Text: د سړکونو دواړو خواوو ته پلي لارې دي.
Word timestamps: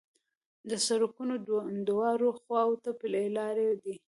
د 0.69 0.71
سړکونو 0.87 1.33
دواړو 1.89 2.29
خواوو 2.39 2.81
ته 2.83 2.91
پلي 2.99 3.25
لارې 3.37 3.69
دي. 3.83 3.95